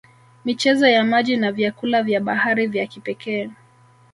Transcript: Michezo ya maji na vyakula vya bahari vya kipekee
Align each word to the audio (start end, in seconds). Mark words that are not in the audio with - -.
Michezo 0.45 0.87
ya 0.87 1.03
maji 1.03 1.37
na 1.37 1.51
vyakula 1.51 2.03
vya 2.03 2.19
bahari 2.19 2.67
vya 2.67 2.87
kipekee 2.87 3.49